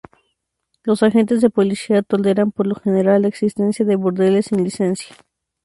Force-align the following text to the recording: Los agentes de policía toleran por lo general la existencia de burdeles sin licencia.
Los 0.81 1.03
agentes 1.03 1.41
de 1.43 1.51
policía 1.51 2.01
toleran 2.01 2.51
por 2.51 2.65
lo 2.65 2.73
general 2.73 3.21
la 3.21 3.27
existencia 3.27 3.85
de 3.85 3.97
burdeles 3.97 4.47
sin 4.47 4.63
licencia. 4.63 5.15